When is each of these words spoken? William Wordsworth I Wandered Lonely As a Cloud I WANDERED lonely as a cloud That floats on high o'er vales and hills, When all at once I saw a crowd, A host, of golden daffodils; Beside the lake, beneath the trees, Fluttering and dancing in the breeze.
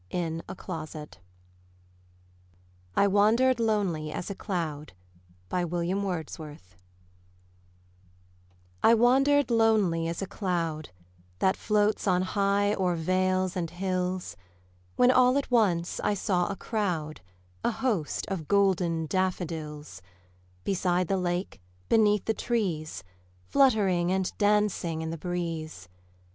William 0.11 0.41
Wordsworth 0.47 1.19
I 2.95 3.05
Wandered 3.05 3.59
Lonely 3.59 4.11
As 4.11 4.31
a 4.31 4.33
Cloud 4.33 4.93
I 5.51 5.63
WANDERED 8.95 9.51
lonely 9.51 10.07
as 10.09 10.19
a 10.19 10.25
cloud 10.25 10.89
That 11.37 11.55
floats 11.55 12.07
on 12.07 12.21
high 12.23 12.73
o'er 12.73 12.95
vales 12.95 13.55
and 13.55 13.69
hills, 13.69 14.35
When 14.95 15.11
all 15.11 15.37
at 15.37 15.51
once 15.51 15.99
I 15.99 16.15
saw 16.15 16.47
a 16.47 16.55
crowd, 16.55 17.21
A 17.63 17.69
host, 17.69 18.25
of 18.27 18.47
golden 18.47 19.05
daffodils; 19.05 20.01
Beside 20.63 21.09
the 21.09 21.17
lake, 21.17 21.61
beneath 21.89 22.25
the 22.25 22.33
trees, 22.33 23.03
Fluttering 23.45 24.11
and 24.11 24.35
dancing 24.39 25.03
in 25.03 25.11
the 25.11 25.17
breeze. 25.19 25.87